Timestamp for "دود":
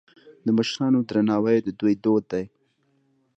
2.03-2.23